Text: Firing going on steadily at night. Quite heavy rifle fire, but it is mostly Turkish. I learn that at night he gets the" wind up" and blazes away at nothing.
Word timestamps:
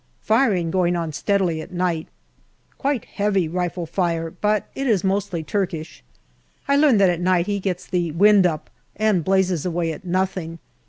Firing 0.23 0.71
going 0.71 0.95
on 0.95 1.11
steadily 1.13 1.61
at 1.61 1.71
night. 1.71 2.07
Quite 2.79 3.05
heavy 3.05 3.47
rifle 3.47 3.85
fire, 3.85 4.31
but 4.31 4.67
it 4.73 4.87
is 4.87 5.03
mostly 5.03 5.43
Turkish. 5.43 6.03
I 6.67 6.75
learn 6.75 6.97
that 6.97 7.11
at 7.11 7.21
night 7.21 7.45
he 7.45 7.59
gets 7.59 7.85
the" 7.85 8.09
wind 8.13 8.47
up" 8.47 8.71
and 8.95 9.23
blazes 9.23 9.63
away 9.63 9.91
at 9.93 10.03
nothing. 10.03 10.57